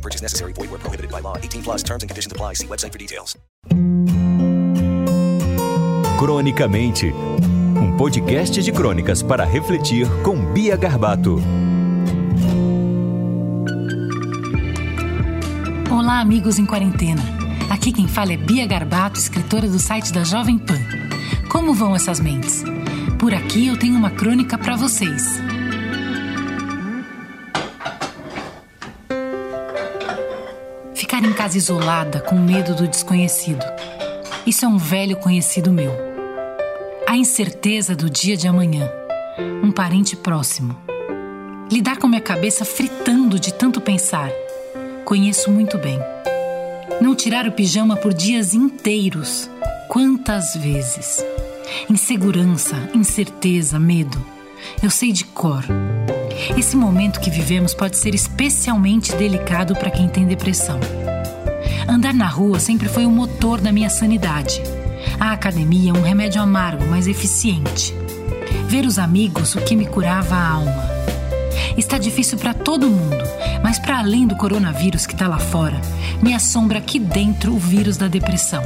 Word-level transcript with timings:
No 0.00 0.02
purchase 0.02 0.22
necessary. 0.22 0.54
Void 0.54 0.70
where 0.70 0.80
prohibited 0.80 1.10
by 1.10 1.20
law. 1.20 1.36
18 1.36 1.62
plus 1.62 1.82
terms 1.82 2.02
and 2.02 2.08
conditions 2.08 2.32
apply. 2.32 2.54
See 2.54 2.66
website 2.66 2.92
for 2.92 2.98
details. 2.98 3.36
Cronicamente, 6.18 7.12
um 7.76 7.96
podcast 7.96 8.62
de 8.62 8.72
crônicas 8.72 9.22
para 9.22 9.44
refletir 9.44 10.06
com 10.22 10.52
Bia 10.52 10.76
Garbato. 10.76 11.36
Olá, 15.90 16.20
amigos 16.20 16.58
em 16.58 16.66
quarentena. 16.66 17.22
Aqui 17.70 17.92
quem 17.92 18.08
fala 18.08 18.32
é 18.32 18.36
Bia 18.36 18.66
Garbato, 18.66 19.18
escritora 19.18 19.68
do 19.68 19.78
site 19.78 20.12
da 20.12 20.24
Jovem 20.24 20.58
Pan. 20.58 20.80
Como 21.50 21.74
vão 21.74 21.94
essas 21.94 22.20
mentes? 22.20 22.64
Por 23.18 23.34
aqui 23.34 23.66
eu 23.66 23.78
tenho 23.78 23.96
uma 23.96 24.10
crônica 24.10 24.56
para 24.56 24.76
vocês. 24.76 25.49
Ficar 31.20 31.32
em 31.32 31.34
casa 31.34 31.58
isolada 31.58 32.18
com 32.18 32.34
medo 32.34 32.74
do 32.74 32.88
desconhecido. 32.88 33.62
Isso 34.46 34.64
é 34.64 34.68
um 34.68 34.78
velho 34.78 35.18
conhecido 35.18 35.70
meu. 35.70 35.92
A 37.06 37.14
incerteza 37.14 37.94
do 37.94 38.08
dia 38.08 38.38
de 38.38 38.48
amanhã. 38.48 38.90
Um 39.62 39.70
parente 39.70 40.16
próximo. 40.16 40.74
Lidar 41.70 41.98
com 41.98 42.08
minha 42.08 42.22
cabeça 42.22 42.64
fritando 42.64 43.38
de 43.38 43.52
tanto 43.52 43.82
pensar. 43.82 44.30
Conheço 45.04 45.50
muito 45.50 45.76
bem. 45.76 45.98
Não 47.02 47.14
tirar 47.14 47.46
o 47.46 47.52
pijama 47.52 47.96
por 47.96 48.14
dias 48.14 48.54
inteiros. 48.54 49.50
Quantas 49.88 50.54
vezes? 50.54 51.22
Insegurança, 51.90 52.76
incerteza, 52.94 53.78
medo. 53.78 54.24
Eu 54.82 54.88
sei 54.88 55.12
de 55.12 55.26
cor. 55.26 55.66
Esse 56.56 56.76
momento 56.78 57.20
que 57.20 57.28
vivemos 57.28 57.74
pode 57.74 57.98
ser 57.98 58.14
especialmente 58.14 59.14
delicado 59.16 59.74
para 59.74 59.90
quem 59.90 60.08
tem 60.08 60.26
depressão. 60.26 60.80
Andar 61.88 62.14
na 62.14 62.26
rua 62.26 62.58
sempre 62.60 62.88
foi 62.88 63.06
o 63.06 63.10
motor 63.10 63.60
da 63.60 63.72
minha 63.72 63.90
sanidade. 63.90 64.62
A 65.18 65.32
academia, 65.32 65.92
um 65.92 66.02
remédio 66.02 66.40
amargo, 66.40 66.84
mas 66.88 67.06
eficiente. 67.06 67.94
Ver 68.68 68.86
os 68.86 68.98
amigos, 68.98 69.54
o 69.54 69.60
que 69.60 69.76
me 69.76 69.86
curava 69.86 70.34
a 70.34 70.48
alma. 70.48 70.90
Está 71.76 71.98
difícil 71.98 72.38
para 72.38 72.54
todo 72.54 72.90
mundo, 72.90 73.24
mas 73.62 73.78
para 73.78 73.98
além 73.98 74.26
do 74.26 74.36
coronavírus 74.36 75.06
que 75.06 75.14
está 75.14 75.26
lá 75.26 75.38
fora, 75.38 75.80
me 76.22 76.34
assombra 76.34 76.78
aqui 76.78 76.98
dentro 76.98 77.54
o 77.54 77.58
vírus 77.58 77.96
da 77.96 78.08
depressão. 78.08 78.62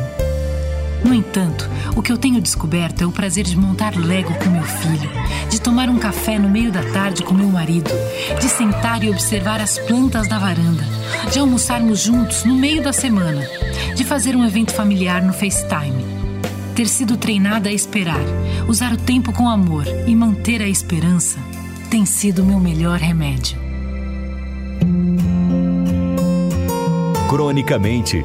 No 1.04 1.12
entanto, 1.12 1.68
o 1.94 2.02
que 2.02 2.10
eu 2.10 2.16
tenho 2.16 2.40
descoberto 2.40 3.02
é 3.02 3.06
o 3.06 3.12
prazer 3.12 3.44
de 3.44 3.56
montar 3.56 3.94
Lego 3.94 4.32
com 4.34 4.48
meu 4.48 4.62
filho, 4.62 5.10
de 5.50 5.60
tomar 5.60 5.88
um 5.90 5.98
café 5.98 6.38
no 6.38 6.48
meio 6.48 6.72
da 6.72 6.82
tarde 6.82 7.22
com 7.22 7.34
meu 7.34 7.48
marido, 7.48 7.90
de 8.40 8.48
sentar 8.48 9.04
e 9.04 9.10
observar 9.10 9.60
as 9.60 9.78
plantas 9.78 10.26
da 10.28 10.38
varanda, 10.38 10.84
de 11.30 11.38
almoçarmos 11.38 12.00
juntos 12.00 12.44
no 12.44 12.54
meio 12.54 12.82
da 12.82 12.92
semana, 12.92 13.46
de 13.94 14.02
fazer 14.02 14.34
um 14.34 14.44
evento 14.44 14.72
familiar 14.72 15.22
no 15.22 15.34
FaceTime. 15.34 16.04
Ter 16.74 16.88
sido 16.88 17.16
treinada 17.16 17.68
a 17.68 17.72
esperar, 17.72 18.24
usar 18.66 18.92
o 18.92 18.96
tempo 18.96 19.32
com 19.32 19.48
amor 19.48 19.84
e 20.06 20.16
manter 20.16 20.62
a 20.62 20.68
esperança 20.68 21.38
tem 21.90 22.04
sido 22.04 22.44
meu 22.44 22.58
melhor 22.58 22.98
remédio. 22.98 23.56
Cronicamente, 27.28 28.24